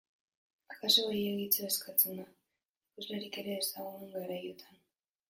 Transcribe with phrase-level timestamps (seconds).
[0.75, 2.25] Akaso gehiegitxo eskatzea da,
[2.95, 4.81] ikuslerik ere ez dagoen garaiotan.